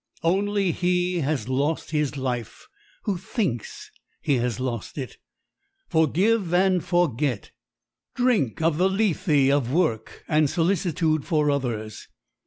[0.27, 2.67] _Only he has lost his life
[3.03, 5.19] who thinks he has lost it.
[5.89, 7.51] Forgive and forget!
[8.15, 12.07] Drink of the lethe of work and solicitude for others!